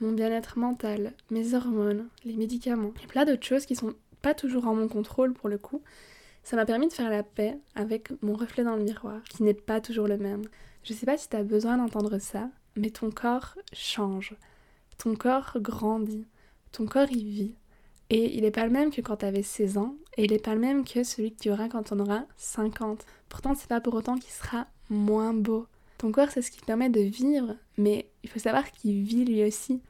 mon 0.00 0.12
bien-être 0.12 0.56
mental, 0.58 1.12
mes 1.30 1.54
hormones, 1.54 2.06
les 2.24 2.36
médicaments, 2.36 2.92
et 3.02 3.06
plein 3.08 3.24
d'autres 3.24 3.44
choses 3.44 3.66
qui 3.66 3.74
sont 3.74 3.94
pas 4.22 4.32
toujours 4.32 4.68
en 4.68 4.76
mon 4.76 4.86
contrôle 4.86 5.34
pour 5.34 5.48
le 5.48 5.58
coup, 5.58 5.82
ça 6.44 6.54
m'a 6.54 6.64
permis 6.64 6.86
de 6.86 6.92
faire 6.92 7.10
la 7.10 7.24
paix 7.24 7.58
avec 7.74 8.12
mon 8.22 8.34
reflet 8.34 8.62
dans 8.62 8.76
le 8.76 8.84
miroir, 8.84 9.20
qui 9.24 9.42
n'est 9.42 9.54
pas 9.54 9.80
toujours 9.80 10.06
le 10.06 10.18
même. 10.18 10.44
Je 10.84 10.92
sais 10.92 11.04
pas 11.04 11.18
si 11.18 11.28
tu 11.28 11.36
as 11.36 11.42
besoin 11.42 11.78
d'entendre 11.78 12.18
ça, 12.18 12.48
mais 12.76 12.90
ton 12.90 13.10
corps 13.10 13.56
change. 13.72 14.36
Ton 14.98 15.16
corps 15.16 15.56
grandit. 15.56 16.28
Ton 16.70 16.86
corps 16.86 17.10
y 17.10 17.24
vit. 17.24 17.54
Et 18.10 18.36
il 18.36 18.42
n'est 18.42 18.52
pas 18.52 18.64
le 18.64 18.72
même 18.72 18.92
que 18.92 19.00
quand 19.00 19.16
tu 19.16 19.26
avais 19.26 19.42
16 19.42 19.78
ans, 19.78 19.96
et 20.16 20.24
il 20.24 20.30
n'est 20.30 20.38
pas 20.38 20.54
le 20.54 20.60
même 20.60 20.84
que 20.84 21.02
celui 21.02 21.34
que 21.34 21.42
tu 21.42 21.50
auras 21.50 21.68
quand 21.68 21.90
on 21.90 21.98
aura 21.98 22.24
50. 22.36 23.04
Pourtant, 23.28 23.54
c'est 23.56 23.68
pas 23.68 23.80
pour 23.80 23.94
autant 23.94 24.16
qu'il 24.16 24.30
sera 24.30 24.68
moins 24.88 25.34
beau. 25.34 25.66
Ton 25.98 26.12
corps, 26.12 26.30
c'est 26.30 26.42
ce 26.42 26.50
qui 26.50 26.60
te 26.60 26.66
permet 26.66 26.90
de 26.90 27.00
vivre, 27.00 27.56
mais 27.76 28.08
il 28.22 28.30
faut 28.30 28.38
savoir 28.38 28.70
qu'il 28.70 29.02
vit 29.02 29.24
lui 29.24 29.44
aussi. 29.44 29.80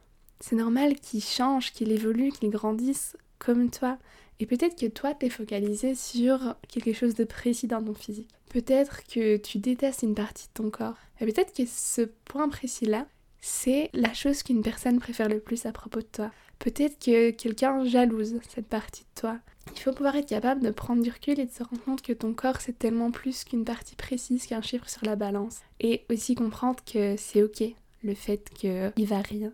C'est 0.41 0.57
normal 0.57 0.97
qu'il 1.01 1.23
change, 1.23 1.73
qu'il 1.73 1.93
évolue, 1.93 2.31
qu'il 2.31 2.51
grandisse 2.51 3.17
comme 3.39 3.71
toi. 3.71 3.99
Et 4.41 4.47
peut-être 4.47 4.79
que 4.79 4.87
toi, 4.87 5.15
t'es 5.15 5.31
focalisé 5.31 5.95
sur 5.95 6.55
quelque 6.69 6.93
chose 6.93 7.15
de 7.15 7.25
précis 7.25 7.67
dans 7.67 7.83
ton 7.83 7.95
physique. 7.95 8.31
Peut-être 8.51 9.03
que 9.05 9.37
tu 9.37 9.59
détestes 9.59 10.03
une 10.03 10.15
partie 10.15 10.47
de 10.47 10.53
ton 10.55 10.71
corps. 10.71 10.97
Et 11.21 11.27
peut-être 11.27 11.53
que 11.53 11.65
ce 11.67 12.03
point 12.03 12.49
précis-là, 12.49 13.07
c'est 13.41 13.91
la 13.93 14.15
chose 14.15 14.43
qu'une 14.43 14.63
personne 14.63 15.01
préfère 15.01 15.29
le 15.29 15.41
plus 15.41 15.67
à 15.67 15.73
propos 15.73 16.01
de 16.01 16.07
toi. 16.07 16.31
Peut-être 16.59 16.99
que 16.99 17.31
quelqu'un 17.31 17.85
jalouse 17.85 18.35
cette 18.49 18.67
partie 18.67 19.03
de 19.03 19.21
toi. 19.21 19.39
Il 19.75 19.81
faut 19.81 19.93
pouvoir 19.93 20.17
être 20.17 20.29
capable 20.29 20.63
de 20.63 20.71
prendre 20.71 21.03
du 21.03 21.11
recul 21.11 21.39
et 21.39 21.47
de 21.47 21.53
se 21.53 21.63
rendre 21.63 21.83
compte 21.85 22.03
que 22.03 22.13
ton 22.13 22.33
corps 22.33 22.61
c'est 22.61 22.79
tellement 22.79 23.11
plus 23.11 23.45
qu'une 23.45 23.65
partie 23.65 23.97
précise 23.97 24.47
qu'un 24.47 24.63
chiffre 24.63 24.89
sur 24.89 25.05
la 25.05 25.15
balance. 25.15 25.61
Et 25.81 26.05
aussi 26.11 26.35
comprendre 26.35 26.81
que 26.85 27.17
c'est 27.17 27.43
ok 27.43 27.65
le 28.03 28.15
fait 28.15 28.49
qu'il 28.55 29.07
varie. 29.07 29.47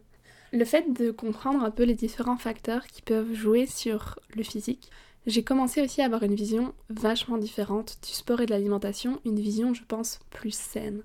Le 0.52 0.64
fait 0.64 0.92
de 0.92 1.10
comprendre 1.10 1.64
un 1.64 1.70
peu 1.70 1.82
les 1.82 1.94
différents 1.94 2.36
facteurs 2.36 2.86
qui 2.86 3.02
peuvent 3.02 3.34
jouer 3.34 3.66
sur 3.66 4.18
le 4.36 4.42
physique, 4.42 4.90
j'ai 5.26 5.42
commencé 5.42 5.82
aussi 5.82 6.02
à 6.02 6.04
avoir 6.04 6.22
une 6.22 6.34
vision 6.34 6.74
vachement 6.90 7.38
différente 7.38 7.98
du 8.06 8.12
sport 8.12 8.40
et 8.40 8.46
de 8.46 8.50
l'alimentation, 8.50 9.20
une 9.24 9.40
vision 9.40 9.74
je 9.74 9.82
pense 9.82 10.20
plus 10.30 10.54
saine 10.54 11.02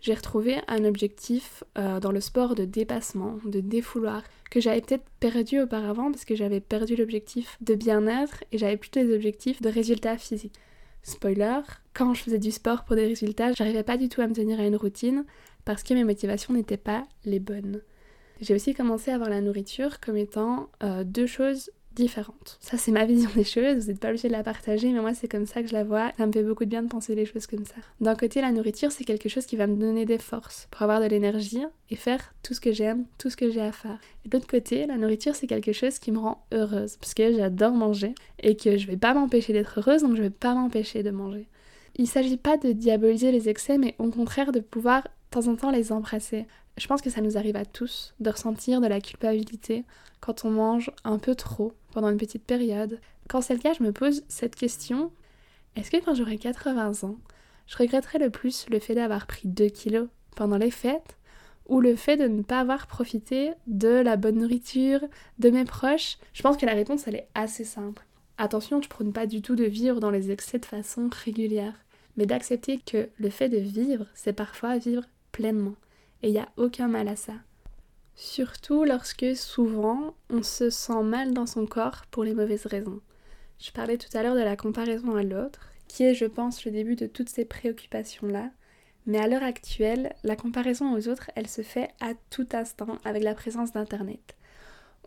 j'ai 0.00 0.14
retrouvé 0.14 0.58
un 0.68 0.84
objectif 0.84 1.64
euh, 1.76 1.98
dans 2.00 2.12
le 2.12 2.20
sport 2.20 2.54
de 2.54 2.64
dépassement, 2.64 3.38
de 3.44 3.60
défouloir, 3.60 4.22
que 4.50 4.60
j'avais 4.60 4.80
peut-être 4.80 5.04
perdu 5.20 5.60
auparavant 5.60 6.10
parce 6.10 6.24
que 6.24 6.36
j'avais 6.36 6.60
perdu 6.60 6.96
l'objectif 6.96 7.56
de 7.60 7.74
bien-être 7.74 8.44
et 8.52 8.58
j'avais 8.58 8.76
plutôt 8.76 9.00
des 9.00 9.14
objectifs 9.14 9.60
de 9.60 9.68
résultats 9.68 10.16
physiques. 10.16 10.58
Spoiler, 11.02 11.60
quand 11.94 12.14
je 12.14 12.22
faisais 12.22 12.38
du 12.38 12.50
sport 12.50 12.84
pour 12.84 12.96
des 12.96 13.06
résultats, 13.06 13.52
j'arrivais 13.52 13.82
pas 13.82 13.96
du 13.96 14.08
tout 14.08 14.20
à 14.20 14.26
me 14.26 14.34
tenir 14.34 14.60
à 14.60 14.66
une 14.66 14.76
routine 14.76 15.24
parce 15.64 15.82
que 15.82 15.94
mes 15.94 16.04
motivations 16.04 16.54
n'étaient 16.54 16.76
pas 16.76 17.06
les 17.24 17.40
bonnes. 17.40 17.82
J'ai 18.40 18.54
aussi 18.54 18.72
commencé 18.72 19.10
à 19.10 19.18
voir 19.18 19.30
la 19.30 19.40
nourriture 19.40 20.00
comme 20.00 20.16
étant 20.16 20.70
euh, 20.82 21.02
deux 21.02 21.26
choses 21.26 21.70
Ça, 22.60 22.76
c'est 22.76 22.92
ma 22.92 23.04
vision 23.04 23.28
des 23.34 23.44
choses, 23.44 23.76
vous 23.76 23.88
n'êtes 23.88 23.98
pas 24.00 24.08
obligé 24.08 24.28
de 24.28 24.32
la 24.32 24.42
partager, 24.42 24.92
mais 24.92 25.00
moi, 25.00 25.14
c'est 25.14 25.28
comme 25.28 25.46
ça 25.46 25.62
que 25.62 25.68
je 25.68 25.72
la 25.72 25.84
vois. 25.84 26.12
Ça 26.16 26.26
me 26.26 26.32
fait 26.32 26.42
beaucoup 26.42 26.64
de 26.64 26.70
bien 26.70 26.82
de 26.82 26.88
penser 26.88 27.14
les 27.14 27.26
choses 27.26 27.46
comme 27.46 27.64
ça. 27.64 27.74
D'un 28.00 28.14
côté, 28.14 28.40
la 28.40 28.52
nourriture, 28.52 28.92
c'est 28.92 29.04
quelque 29.04 29.28
chose 29.28 29.46
qui 29.46 29.56
va 29.56 29.66
me 29.66 29.76
donner 29.76 30.04
des 30.04 30.18
forces 30.18 30.68
pour 30.70 30.82
avoir 30.82 31.00
de 31.00 31.06
l'énergie 31.06 31.62
et 31.90 31.96
faire 31.96 32.34
tout 32.42 32.54
ce 32.54 32.60
que 32.60 32.72
j'aime, 32.72 33.04
tout 33.18 33.30
ce 33.30 33.36
que 33.36 33.50
j'ai 33.50 33.60
à 33.60 33.72
faire. 33.72 33.98
Et 34.24 34.28
de 34.28 34.36
l'autre 34.36 34.46
côté, 34.46 34.86
la 34.86 34.96
nourriture, 34.96 35.34
c'est 35.34 35.46
quelque 35.46 35.72
chose 35.72 35.98
qui 35.98 36.12
me 36.12 36.18
rend 36.18 36.44
heureuse, 36.52 36.96
parce 36.96 37.14
que 37.14 37.32
j'adore 37.34 37.72
manger 37.72 38.14
et 38.40 38.56
que 38.56 38.76
je 38.76 38.86
vais 38.86 38.96
pas 38.96 39.14
m'empêcher 39.14 39.52
d'être 39.52 39.80
heureuse, 39.80 40.02
donc 40.02 40.16
je 40.16 40.22
vais 40.22 40.30
pas 40.30 40.54
m'empêcher 40.54 41.02
de 41.02 41.10
manger. 41.10 41.48
Il 41.96 42.06
s'agit 42.06 42.36
pas 42.36 42.56
de 42.56 42.72
diaboliser 42.72 43.32
les 43.32 43.48
excès, 43.48 43.76
mais 43.76 43.96
au 43.98 44.08
contraire 44.10 44.52
de 44.52 44.60
pouvoir 44.60 45.02
de 45.02 45.08
temps 45.30 45.48
en 45.48 45.56
temps 45.56 45.70
les 45.70 45.90
embrasser. 45.92 46.46
Je 46.76 46.86
pense 46.86 47.02
que 47.02 47.10
ça 47.10 47.20
nous 47.20 47.36
arrive 47.36 47.56
à 47.56 47.64
tous 47.64 48.14
de 48.20 48.30
ressentir 48.30 48.80
de 48.80 48.86
la 48.86 49.00
culpabilité 49.00 49.84
quand 50.20 50.44
on 50.44 50.50
mange 50.50 50.92
un 51.04 51.18
peu 51.18 51.34
trop 51.34 51.72
pendant 51.98 52.12
une 52.12 52.16
petite 52.16 52.44
période. 52.44 53.00
Quand 53.28 53.40
c'est 53.40 53.54
le 53.54 53.60
cas, 53.60 53.72
je 53.72 53.82
me 53.82 53.90
pose 53.90 54.22
cette 54.28 54.54
question 54.54 55.10
est-ce 55.74 55.90
que 55.90 55.96
quand 55.96 56.14
j'aurai 56.14 56.38
80 56.38 57.02
ans, 57.02 57.16
je 57.66 57.76
regretterai 57.76 58.18
le 58.18 58.30
plus 58.30 58.66
le 58.70 58.78
fait 58.78 58.94
d'avoir 58.94 59.26
pris 59.26 59.48
2 59.48 59.66
kilos 59.66 60.06
pendant 60.36 60.58
les 60.58 60.70
fêtes 60.70 61.16
ou 61.66 61.80
le 61.80 61.96
fait 61.96 62.16
de 62.16 62.28
ne 62.28 62.42
pas 62.42 62.60
avoir 62.60 62.86
profité 62.86 63.50
de 63.66 63.88
la 63.88 64.16
bonne 64.16 64.38
nourriture, 64.38 65.00
de 65.40 65.50
mes 65.50 65.64
proches? 65.64 66.18
Je 66.34 66.42
pense 66.42 66.56
que 66.56 66.66
la 66.66 66.74
réponse 66.74 67.08
elle 67.08 67.16
est 67.16 67.28
assez 67.34 67.64
simple. 67.64 68.06
Attention, 68.38 68.80
je 68.80 68.88
prône 68.88 69.12
pas 69.12 69.26
du 69.26 69.42
tout 69.42 69.56
de 69.56 69.64
vivre 69.64 69.98
dans 69.98 70.12
les 70.12 70.30
excès 70.30 70.60
de 70.60 70.66
façon 70.66 71.10
régulière. 71.24 71.74
mais 72.16 72.26
d'accepter 72.26 72.78
que 72.78 73.08
le 73.18 73.30
fait 73.30 73.48
de 73.48 73.58
vivre, 73.58 74.06
c'est 74.14 74.32
parfois 74.32 74.78
vivre 74.78 75.02
pleinement. 75.32 75.74
Et 76.22 76.28
il 76.28 76.32
n'y 76.32 76.38
a 76.38 76.48
aucun 76.56 76.86
mal 76.86 77.08
à 77.08 77.16
ça. 77.16 77.34
Surtout 78.20 78.84
lorsque 78.84 79.36
souvent 79.36 80.14
on 80.28 80.42
se 80.42 80.70
sent 80.70 81.02
mal 81.02 81.32
dans 81.32 81.46
son 81.46 81.66
corps 81.66 82.04
pour 82.10 82.24
les 82.24 82.34
mauvaises 82.34 82.66
raisons. 82.66 83.00
Je 83.60 83.70
parlais 83.70 83.96
tout 83.96 84.14
à 84.16 84.22
l'heure 84.22 84.34
de 84.34 84.40
la 84.40 84.56
comparaison 84.56 85.16
à 85.16 85.22
l'autre, 85.22 85.70
qui 85.86 86.02
est 86.02 86.14
je 86.14 86.26
pense 86.26 86.64
le 86.64 86.72
début 86.72 86.96
de 86.96 87.06
toutes 87.06 87.28
ces 87.28 87.44
préoccupations-là. 87.44 88.50
Mais 89.06 89.18
à 89.18 89.28
l'heure 89.28 89.42
actuelle, 89.42 90.14
la 90.24 90.36
comparaison 90.36 90.92
aux 90.94 91.08
autres, 91.08 91.30
elle 91.36 91.48
se 91.48 91.62
fait 91.62 91.88
à 92.00 92.12
tout 92.28 92.48
instant 92.52 92.98
avec 93.04 93.22
la 93.22 93.34
présence 93.34 93.72
d'Internet 93.72 94.34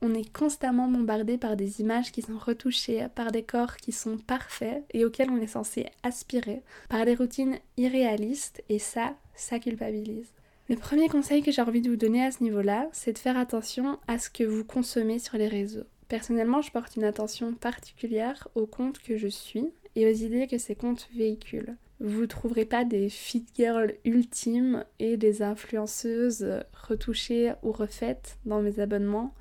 on 0.01 0.13
est 0.15 0.33
constamment 0.33 0.87
bombardé 0.87 1.37
par 1.37 1.55
des 1.55 1.79
images 1.79 2.11
qui 2.11 2.23
sont 2.23 2.37
retouchées, 2.37 3.07
par 3.13 3.31
des 3.31 3.43
corps 3.43 3.77
qui 3.77 3.91
sont 3.91 4.17
parfaits 4.17 4.83
et 4.91 5.05
auxquels 5.05 5.29
on 5.29 5.39
est 5.39 5.47
censé 5.47 5.85
aspirer, 6.01 6.63
par 6.89 7.05
des 7.05 7.15
routines 7.15 7.59
irréalistes 7.77 8.63
et 8.69 8.79
ça, 8.79 9.15
ça 9.35 9.59
culpabilise. 9.59 10.33
Le 10.71 10.77
premier 10.77 11.09
conseil 11.09 11.43
que 11.43 11.51
j'ai 11.51 11.61
envie 11.61 11.81
de 11.81 11.89
vous 11.89 11.97
donner 11.97 12.23
à 12.23 12.31
ce 12.31 12.41
niveau-là, 12.41 12.87
c'est 12.93 13.11
de 13.11 13.17
faire 13.17 13.37
attention 13.37 13.99
à 14.07 14.17
ce 14.17 14.29
que 14.29 14.45
vous 14.45 14.63
consommez 14.63 15.19
sur 15.19 15.37
les 15.37 15.49
réseaux. 15.49 15.83
Personnellement, 16.07 16.61
je 16.61 16.71
porte 16.71 16.95
une 16.95 17.03
attention 17.03 17.53
particulière 17.53 18.47
aux 18.55 18.67
comptes 18.67 18.99
que 18.99 19.17
je 19.17 19.27
suis 19.27 19.67
et 19.97 20.09
aux 20.09 20.15
idées 20.15 20.47
que 20.47 20.57
ces 20.57 20.75
comptes 20.75 21.09
véhiculent. 21.13 21.75
Vous 21.99 22.21
ne 22.21 22.25
trouverez 22.25 22.63
pas 22.63 22.85
des 22.85 23.09
fit 23.09 23.45
girls 23.53 23.95
ultimes 24.05 24.85
et 24.99 25.17
des 25.17 25.41
influenceuses 25.41 26.63
retouchées 26.87 27.51
ou 27.63 27.73
refaites 27.73 28.37
dans 28.45 28.61
mes 28.61 28.79
abonnements 28.79 29.35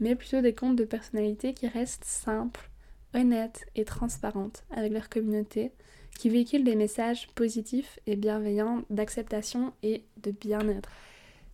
mais 0.00 0.14
plutôt 0.14 0.40
des 0.40 0.54
comptes 0.54 0.76
de 0.76 0.84
personnalités 0.84 1.52
qui 1.52 1.68
restent 1.68 2.06
simples, 2.06 2.70
honnêtes 3.12 3.66
et 3.76 3.84
transparentes 3.84 4.64
avec 4.70 4.94
leur 4.94 5.10
communauté, 5.10 5.72
qui 6.18 6.28
véhiculent 6.28 6.64
des 6.64 6.76
messages 6.76 7.28
positifs 7.34 7.98
et 8.06 8.16
bienveillants 8.16 8.82
d'acceptation 8.90 9.72
et 9.82 10.04
de 10.22 10.30
bien-être. 10.30 10.90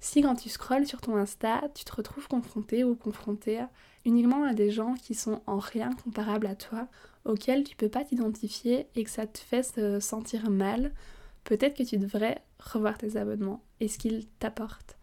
Si 0.01 0.23
quand 0.23 0.35
tu 0.35 0.49
scrolles 0.49 0.87
sur 0.87 1.01
ton 1.01 1.17
Insta, 1.17 1.63
tu 1.75 1.85
te 1.85 1.95
retrouves 1.95 2.29
confronté 2.29 2.85
ou 2.85 2.95
confronté 2.95 3.61
uniquement 4.05 4.45
à 4.45 4.55
des 4.55 4.71
gens 4.71 4.95
qui 4.95 5.15
sont 5.15 5.41
en 5.47 5.59
rien 5.59 5.91
comparables 6.05 6.47
à 6.47 6.55
toi, 6.55 6.89
auxquels 7.25 7.65
tu 7.65 7.77
peux 7.77 7.89
pas 7.89 8.05
t'identifier 8.05 8.87
et 8.95 9.05
que 9.05 9.11
ça 9.11 9.27
te 9.27 9.39
fait 9.39 9.63
se 9.63 10.01
sentir 10.01 10.49
mal, 10.49 10.93
peut-être 11.45 11.77
que 11.77 11.83
tu 11.83 11.99
devrais 11.99 12.39
revoir 12.59 12.99
tes 12.99 13.17
abonnements 13.17 13.63
et 13.81 13.89
ce 13.89 13.99
qu'ils 13.99 14.27
t'apportent. 14.39 14.97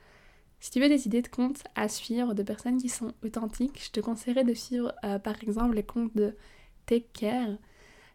Si 0.59 0.71
tu 0.71 0.79
veux 0.79 0.87
des 0.87 1.07
idées 1.07 1.21
de 1.21 1.27
comptes 1.27 1.63
à 1.75 1.89
suivre 1.89 2.33
de 2.33 2.43
personnes 2.43 2.77
qui 2.77 2.87
sont 2.87 3.13
authentiques, 3.25 3.83
je 3.83 3.91
te 3.91 3.99
conseillerais 3.99 4.45
de 4.45 4.53
suivre 4.53 4.93
euh, 5.03 5.19
par 5.19 5.35
exemple 5.43 5.75
les 5.75 5.83
comptes 5.83 6.15
de 6.15 6.35
Take 6.85 7.09
Care, 7.11 7.57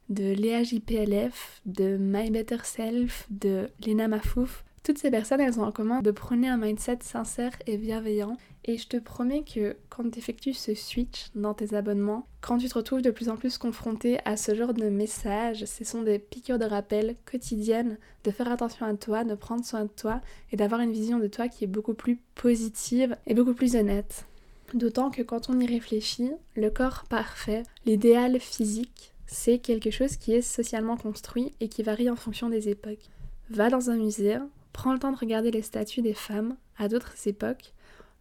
de 0.08 0.32
Léa 0.32 0.62
JPLF, 0.62 1.60
de 1.66 1.96
My 1.98 2.30
Better 2.30 2.58
Self, 2.64 3.26
de 3.30 3.68
Lena 3.86 4.08
Mafouf. 4.08 4.64
Toutes 4.82 4.98
ces 4.98 5.10
personnes, 5.10 5.40
elles 5.40 5.60
ont 5.60 5.64
en 5.64 5.72
commun 5.72 6.00
de 6.00 6.10
prôner 6.10 6.48
un 6.48 6.56
mindset 6.56 6.98
sincère 7.02 7.52
et 7.66 7.76
bienveillant. 7.76 8.36
Et 8.64 8.78
je 8.78 8.88
te 8.88 8.96
promets 8.96 9.44
que 9.44 9.76
quand 9.90 10.10
tu 10.10 10.18
effectues 10.18 10.54
ce 10.54 10.74
switch 10.74 11.26
dans 11.34 11.54
tes 11.54 11.74
abonnements, 11.74 12.26
quand 12.40 12.58
tu 12.58 12.68
te 12.68 12.74
retrouves 12.74 13.02
de 13.02 13.10
plus 13.10 13.28
en 13.28 13.36
plus 13.36 13.58
confronté 13.58 14.18
à 14.24 14.36
ce 14.36 14.54
genre 14.54 14.74
de 14.74 14.88
messages, 14.88 15.64
ce 15.64 15.84
sont 15.84 16.02
des 16.02 16.18
piqûres 16.18 16.58
de 16.58 16.64
rappel 16.64 17.16
quotidiennes 17.30 17.98
de 18.24 18.30
faire 18.30 18.50
attention 18.50 18.86
à 18.86 18.94
toi, 18.94 19.24
de 19.24 19.34
prendre 19.34 19.64
soin 19.64 19.84
de 19.84 19.90
toi 19.94 20.20
et 20.52 20.56
d'avoir 20.56 20.80
une 20.80 20.92
vision 20.92 21.18
de 21.18 21.28
toi 21.28 21.48
qui 21.48 21.64
est 21.64 21.68
beaucoup 21.68 21.94
plus 21.94 22.18
positive 22.34 23.16
et 23.26 23.34
beaucoup 23.34 23.54
plus 23.54 23.76
honnête. 23.76 24.26
D'autant 24.74 25.10
que 25.10 25.22
quand 25.22 25.48
on 25.48 25.60
y 25.60 25.66
réfléchit, 25.66 26.30
le 26.54 26.70
corps 26.70 27.04
parfait, 27.08 27.62
l'idéal 27.86 28.38
physique, 28.38 29.14
c'est 29.28 29.58
quelque 29.58 29.90
chose 29.90 30.16
qui 30.16 30.32
est 30.32 30.42
socialement 30.42 30.96
construit 30.96 31.52
et 31.60 31.68
qui 31.68 31.82
varie 31.82 32.10
en 32.10 32.16
fonction 32.16 32.48
des 32.48 32.68
époques. 32.68 33.10
Va 33.50 33.68
dans 33.68 33.90
un 33.90 33.96
musée, 33.96 34.38
prends 34.72 34.92
le 34.92 34.98
temps 34.98 35.12
de 35.12 35.18
regarder 35.18 35.50
les 35.50 35.62
statues 35.62 36.02
des 36.02 36.14
femmes 36.14 36.56
à 36.78 36.88
d'autres 36.88 37.14
époques, 37.26 37.74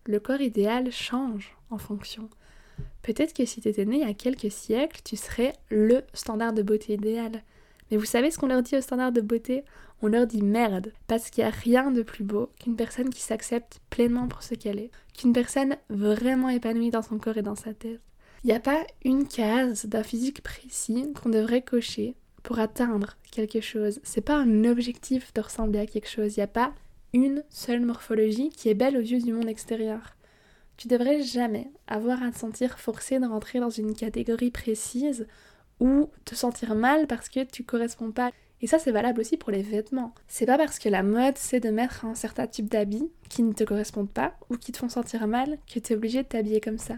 le 0.05 0.19
corps 0.19 0.41
idéal 0.41 0.91
change 0.91 1.55
en 1.69 1.77
fonction. 1.77 2.29
Peut-être 3.01 3.33
que 3.33 3.45
si 3.45 3.61
tu 3.61 3.69
étais 3.69 3.85
né 3.85 3.97
il 4.01 4.07
y 4.07 4.11
a 4.11 4.13
quelques 4.13 4.51
siècles, 4.51 5.01
tu 5.03 5.15
serais 5.15 5.53
le 5.69 6.01
standard 6.13 6.53
de 6.53 6.61
beauté 6.61 6.93
idéal. 6.93 7.41
Mais 7.89 7.97
vous 7.97 8.05
savez 8.05 8.29
ce 8.29 8.37
qu'on 8.37 8.47
leur 8.47 8.61
dit 8.61 8.75
au 8.75 8.81
standard 8.81 9.13
de 9.13 9.21
beauté? 9.21 9.63
On 10.01 10.07
leur 10.07 10.27
dit 10.27 10.43
merde, 10.43 10.91
parce 11.07 11.29
qu'il 11.29 11.43
n'y 11.43 11.49
a 11.49 11.53
rien 11.53 11.89
de 11.89 12.03
plus 12.03 12.23
beau 12.23 12.49
qu'une 12.59 12.75
personne 12.75 13.09
qui 13.09 13.21
s'accepte 13.21 13.79
pleinement 13.89 14.27
pour 14.27 14.43
ce 14.43 14.55
qu'elle 14.55 14.77
est, 14.77 14.91
qu'une 15.17 15.33
personne 15.33 15.77
vraiment 15.89 16.49
épanouie 16.49 16.91
dans 16.91 17.01
son 17.01 17.17
corps 17.17 17.37
et 17.37 17.41
dans 17.41 17.55
sa 17.55 17.73
tête. 17.73 18.01
Il 18.43 18.47
n'y 18.47 18.53
a 18.53 18.59
pas 18.59 18.85
une 19.03 19.27
case 19.27 19.85
d'un 19.85 20.03
physique 20.03 20.41
précis 20.41 21.11
qu'on 21.13 21.29
devrait 21.29 21.63
cocher 21.63 22.15
pour 22.43 22.59
atteindre 22.59 23.17
quelque 23.31 23.61
chose. 23.61 23.99
C'est 24.03 24.21
pas 24.21 24.37
un 24.37 24.63
objectif 24.63 25.33
de 25.33 25.41
ressembler 25.41 25.79
à 25.79 25.85
quelque 25.85 26.09
chose. 26.09 26.35
Il 26.35 26.39
n'y 26.39 26.43
a 26.43 26.47
pas 26.47 26.73
une 27.13 27.43
seule 27.49 27.81
morphologie 27.81 28.49
qui 28.49 28.69
est 28.69 28.73
belle 28.73 28.97
aux 28.97 29.01
yeux 29.01 29.19
du 29.19 29.33
monde 29.33 29.49
extérieur. 29.49 30.15
Tu 30.77 30.87
devrais 30.87 31.23
jamais 31.23 31.71
avoir 31.87 32.21
à 32.21 32.31
te 32.31 32.37
sentir 32.37 32.79
forcé 32.79 33.19
de 33.19 33.25
rentrer 33.25 33.59
dans 33.59 33.71
une 33.71 33.95
catégorie 33.95 34.51
précise 34.51 35.27
ou 35.79 36.09
te 36.23 36.35
sentir 36.35 36.75
mal 36.75 37.07
parce 37.07 37.29
que 37.29 37.43
tu 37.43 37.63
corresponds 37.63 38.11
pas. 38.11 38.31
Et 38.61 38.67
ça, 38.67 38.79
c'est 38.79 38.91
valable 38.91 39.21
aussi 39.21 39.37
pour 39.37 39.51
les 39.51 39.61
vêtements. 39.61 40.13
C'est 40.27 40.45
pas 40.45 40.57
parce 40.57 40.79
que 40.79 40.89
la 40.89 41.03
mode, 41.03 41.37
c'est 41.37 41.59
de 41.59 41.69
mettre 41.69 42.05
un 42.05 42.15
certain 42.15 42.47
type 42.47 42.69
d'habits 42.69 43.11
qui 43.29 43.43
ne 43.43 43.53
te 43.53 43.63
correspondent 43.63 44.11
pas 44.11 44.35
ou 44.49 44.57
qui 44.57 44.71
te 44.71 44.77
font 44.77 44.89
sentir 44.89 45.27
mal 45.27 45.57
que 45.71 45.79
tu 45.79 45.93
es 45.93 45.95
obligé 45.95 46.23
de 46.23 46.27
t'habiller 46.27 46.61
comme 46.61 46.79
ça. 46.79 46.95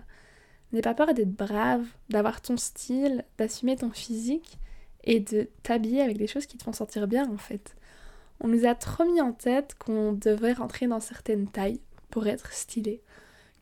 N'aie 0.71 0.81
pas 0.81 0.93
peur 0.93 1.13
d'être 1.13 1.33
brave, 1.33 1.85
d'avoir 2.09 2.41
ton 2.41 2.57
style, 2.57 3.25
d'assumer 3.37 3.75
ton 3.75 3.89
physique 3.89 4.59
et 5.03 5.19
de 5.19 5.49
t'habiller 5.63 6.01
avec 6.01 6.17
des 6.17 6.27
choses 6.27 6.45
qui 6.45 6.57
te 6.57 6.63
font 6.63 6.73
sentir 6.73 7.07
bien 7.07 7.29
en 7.29 7.37
fait. 7.37 7.75
On 8.41 8.47
nous 8.47 8.65
a 8.65 8.75
trop 8.75 9.05
mis 9.05 9.19
en 9.19 9.33
tête 9.33 9.75
qu'on 9.79 10.13
devrait 10.13 10.53
rentrer 10.53 10.87
dans 10.87 10.99
certaines 10.99 11.47
tailles 11.47 11.81
pour 12.09 12.27
être 12.27 12.53
stylé. 12.53 13.01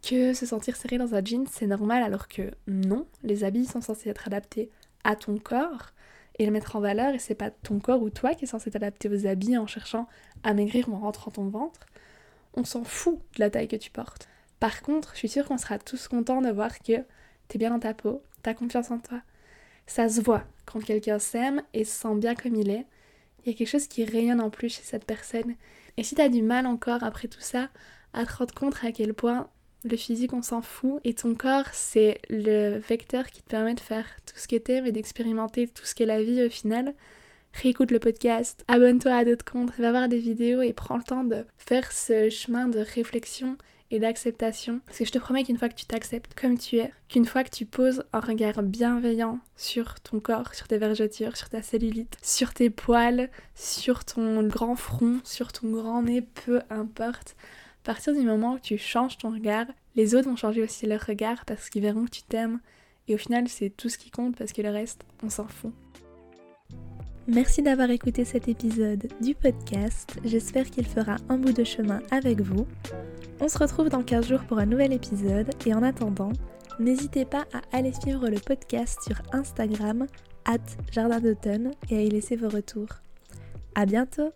Que 0.08 0.34
se 0.34 0.46
sentir 0.46 0.76
serré 0.76 0.98
dans 0.98 1.16
un 1.16 1.24
jean 1.24 1.46
c'est 1.50 1.68
normal 1.68 2.04
alors 2.04 2.28
que 2.28 2.52
non, 2.68 3.08
les 3.24 3.44
habits 3.44 3.66
sont 3.66 3.82
censés 3.82 4.10
être 4.10 4.28
adaptés 4.28 4.70
à 5.04 5.16
ton 5.16 5.38
corps 5.38 5.94
et 6.40 6.46
le 6.46 6.52
mettre 6.52 6.76
en 6.76 6.80
valeur 6.80 7.14
et 7.16 7.20
c'est 7.20 7.36
pas 7.36 7.50
ton 7.50 7.80
corps 7.80 8.02
ou 8.02 8.10
toi 8.10 8.36
qui 8.36 8.46
est 8.46 8.48
censé 8.48 8.70
t'adapter 8.70 9.10
aux 9.10 9.26
habits 9.26 9.58
en 9.58 9.66
cherchant 9.66 10.08
à 10.44 10.54
maigrir 10.54 10.90
ou 10.90 10.94
en 10.94 11.00
rentrant 11.00 11.32
ton 11.32 11.48
ventre. 11.48 11.88
On 12.54 12.64
s'en 12.64 12.84
fout 12.84 13.20
de 13.36 13.40
la 13.40 13.50
taille 13.50 13.68
que 13.68 13.76
tu 13.76 13.90
portes. 13.90 14.28
Par 14.60 14.82
contre, 14.82 15.12
je 15.14 15.20
suis 15.20 15.30
sûre 15.30 15.46
qu'on 15.46 15.58
sera 15.58 15.78
tous 15.78 16.08
contents 16.08 16.42
de 16.42 16.50
voir 16.50 16.80
que 16.80 17.04
t'es 17.48 17.58
bien 17.58 17.70
dans 17.70 17.80
ta 17.80 17.94
peau, 17.94 18.24
t'as 18.44 18.54
confiance 18.54 18.92
en 18.92 19.00
toi, 19.00 19.22
ça 19.86 20.10
se 20.10 20.22
voit 20.22 20.44
quand 20.66 20.84
quelqu'un 20.84 21.20
s'aime 21.20 21.64
et 21.74 21.86
se 21.86 22.02
sent 22.02 22.16
bien 22.16 22.36
comme 22.36 22.56
il 22.56 22.70
est. 22.70 22.86
Il 23.44 23.52
y 23.52 23.56
a 23.56 23.58
quelque 23.58 23.70
chose 23.70 23.88
qui 23.88 24.04
rayonne 24.04 24.42
en 24.42 24.50
plus 24.50 24.70
chez 24.70 24.84
cette 24.84 25.06
personne. 25.06 25.56
Et 25.96 26.04
si 26.04 26.16
t'as 26.16 26.30
du 26.30 26.42
mal 26.42 26.66
encore 26.66 27.04
après 27.04 27.28
tout 27.28 27.42
ça 27.42 27.70
à 28.14 28.26
te 28.26 28.34
rendre 28.34 28.54
compte 28.54 28.76
à 28.84 28.92
quel 28.92 29.14
point 29.14 29.50
le 29.84 29.96
physique 29.96 30.34
on 30.34 30.42
s'en 30.42 30.62
fout 30.62 31.00
et 31.04 31.14
ton 31.14 31.36
corps 31.36 31.68
c'est 31.72 32.20
le 32.30 32.78
vecteur 32.80 33.28
qui 33.28 33.42
te 33.42 33.50
permet 33.50 33.76
de 33.76 33.80
faire 33.80 34.06
tout 34.26 34.38
ce 34.38 34.48
que 34.48 34.56
t'aimes 34.56 34.86
et 34.86 34.92
d'expérimenter 34.92 35.68
tout 35.68 35.86
ce 35.86 35.96
qu'est 35.96 36.06
la 36.06 36.22
vie 36.22 36.44
au 36.44 36.50
final, 36.50 36.94
réécoute 37.54 37.92
le 37.92 38.00
podcast, 38.00 38.64
abonne-toi 38.68 39.14
à 39.14 39.24
d'autres 39.24 39.46
comptes, 39.46 39.72
va 39.78 39.92
voir 39.92 40.10
des 40.10 40.20
vidéos 40.20 40.62
et 40.62 40.74
prends 40.74 40.98
le 40.98 41.04
temps 41.04 41.24
de 41.24 41.46
faire 41.58 41.92
ce 41.92 42.30
chemin 42.30 42.68
de 42.68 42.80
réflexion 42.80 43.58
et 43.92 44.00
d'acceptation. 44.00 44.82
Parce 44.86 45.00
que 45.00 45.06
je 45.06 45.12
te 45.12 45.18
promets 45.18 45.44
qu'une 45.44 45.58
fois 45.58 45.70
que 45.70 45.76
tu 45.76 45.86
t'acceptes 45.86 46.34
comme 46.40 46.58
tu 46.58 46.78
es, 46.78 46.92
qu'une 47.10 47.26
fois 47.26 47.44
que 47.44 47.50
tu 47.50 47.66
poses 47.66 48.04
un 48.14 48.20
regard 48.20 48.62
bienveillant 48.64 49.40
sur 49.56 50.00
ton 50.00 50.20
corps, 50.20 50.54
sur 50.54 50.68
tes 50.68 50.78
vergetures, 50.78 51.38
sur 51.38 51.50
ta 51.50 51.62
cellulite, 51.62 52.18
sur 52.22 52.54
tes 52.54 52.70
poils, 52.70 53.30
sur 53.56 54.06
ton 54.06 54.44
grand 54.44 54.76
front, 54.76 55.20
sur 55.24 55.52
ton 55.52 55.72
grand 55.72 56.04
nez, 56.04 56.22
peu 56.22 56.62
importe, 56.70 57.36
à 57.84 57.94
partir 57.94 58.14
du 58.14 58.22
moment 58.22 58.54
où 58.54 58.60
tu 58.60 58.78
changes 58.78 59.18
ton 59.18 59.32
regard, 59.32 59.66
les 59.96 60.14
autres 60.14 60.30
vont 60.30 60.36
changer 60.36 60.62
aussi 60.62 60.86
leur 60.86 61.02
regard 61.02 61.46
parce 61.46 61.70
qu'ils 61.70 61.82
verront 61.82 62.06
que 62.06 62.12
tu 62.12 62.24
t'aimes. 62.24 62.60
Et 63.08 63.16
au 63.16 63.18
final, 63.18 63.48
c'est 63.48 63.70
tout 63.70 63.90
ce 63.90 63.98
qui 63.98 64.12
compte 64.12 64.36
parce 64.36 64.52
que 64.52 64.62
le 64.62 64.70
reste, 64.70 65.06
on 65.24 65.30
s'en 65.30 65.48
fout. 65.48 65.74
Merci 67.28 67.62
d'avoir 67.62 67.90
écouté 67.90 68.24
cet 68.24 68.48
épisode 68.48 69.10
du 69.20 69.36
podcast. 69.36 70.18
J'espère 70.24 70.70
qu'il 70.70 70.88
fera 70.88 71.18
un 71.28 71.38
bout 71.38 71.52
de 71.52 71.66
chemin 71.66 72.02
avec 72.10 72.40
vous. 72.40 72.66
On 73.42 73.50
se 73.50 73.58
retrouve 73.58 73.90
dans 73.90 74.02
15 74.02 74.30
jours 74.30 74.44
pour 74.46 74.60
un 74.60 74.66
nouvel 74.66 74.94
épisode 74.94 75.50
et 75.66 75.74
en 75.74 75.84
attendant, 75.84 76.32
n'hésitez 76.80 77.26
pas 77.26 77.46
à 77.54 77.78
aller 77.78 77.92
suivre 77.92 78.30
le 78.30 78.40
podcast 78.40 79.02
sur 79.04 79.22
Instagram, 79.34 80.08
at 80.46 80.58
Jardin 80.94 81.20
d'automne, 81.20 81.72
et 81.90 81.98
à 81.98 82.02
y 82.02 82.10
laisser 82.10 82.38
vos 82.38 82.50
retours. 82.50 82.90
À 83.76 83.86
bientôt! 83.86 84.32